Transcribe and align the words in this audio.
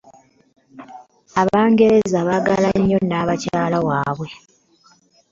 Abangereza 1.41 2.17
baagala 2.27 2.69
nnyo 2.79 2.99
Naabakyala 3.01 3.77
waabwe. 3.87 4.29